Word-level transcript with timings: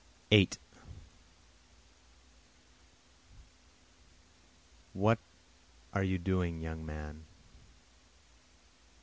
8 0.31 0.57
What 4.93 5.19
are 5.93 6.01
you 6.03 6.17
doing 6.17 6.59
young 6.59 6.83
man? 6.83 7.25